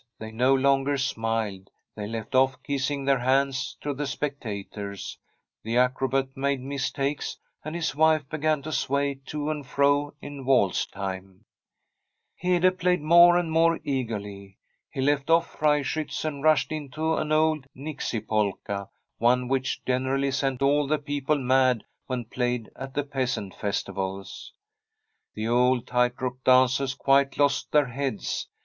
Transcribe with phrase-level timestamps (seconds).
[0.17, 5.19] They no longer smiled; they left oflf kissing their hands to the spectators;
[5.61, 10.43] the acrobat made mis takes, and his wife began to sway to and fro in
[10.43, 11.45] waltz time.
[12.35, 14.57] Hede played more and more eagerly.
[14.89, 18.87] He left oflf' Freischiitz' and rushed into an old * Nixie Polka,'
[19.19, 24.51] one which generally sent all the people mad when played at the peasant festivals.
[25.35, 28.47] The old tight rope dancers quite lost their heads.